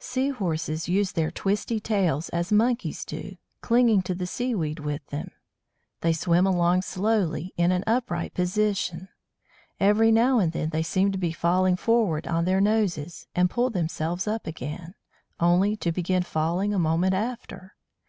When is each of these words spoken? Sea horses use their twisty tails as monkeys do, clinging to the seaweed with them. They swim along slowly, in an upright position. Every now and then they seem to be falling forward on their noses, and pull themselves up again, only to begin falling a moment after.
Sea 0.00 0.30
horses 0.30 0.88
use 0.88 1.12
their 1.12 1.30
twisty 1.30 1.78
tails 1.78 2.30
as 2.30 2.50
monkeys 2.50 3.04
do, 3.04 3.36
clinging 3.60 4.02
to 4.02 4.12
the 4.12 4.26
seaweed 4.26 4.80
with 4.80 5.06
them. 5.10 5.30
They 6.00 6.12
swim 6.12 6.48
along 6.48 6.82
slowly, 6.82 7.54
in 7.56 7.70
an 7.70 7.84
upright 7.86 8.34
position. 8.34 9.08
Every 9.78 10.10
now 10.10 10.40
and 10.40 10.50
then 10.50 10.70
they 10.70 10.82
seem 10.82 11.12
to 11.12 11.16
be 11.18 11.30
falling 11.30 11.76
forward 11.76 12.26
on 12.26 12.44
their 12.44 12.60
noses, 12.60 13.28
and 13.36 13.48
pull 13.48 13.70
themselves 13.70 14.26
up 14.26 14.48
again, 14.48 14.96
only 15.38 15.76
to 15.76 15.92
begin 15.92 16.24
falling 16.24 16.74
a 16.74 16.78
moment 16.80 17.14
after. 17.14 17.76